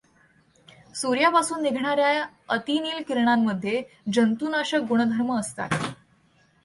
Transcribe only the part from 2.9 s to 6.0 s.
किरणांमध्ये जंतूनाशक गुणधर्म असतात.